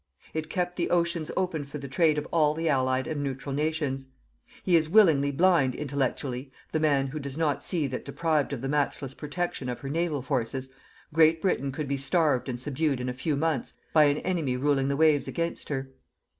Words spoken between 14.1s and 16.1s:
enemy ruling the waves against her.